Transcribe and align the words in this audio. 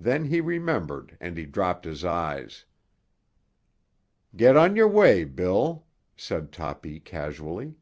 Then 0.00 0.24
he 0.24 0.40
remembered 0.40 1.16
and 1.20 1.36
he 1.36 1.46
dropped 1.46 1.84
his 1.84 2.04
eyes. 2.04 2.64
"Get 4.34 4.56
on 4.56 4.74
your 4.74 4.88
way, 4.88 5.22
Bill," 5.22 5.86
said 6.16 6.50
Toppy 6.50 6.98
casually. 6.98 7.76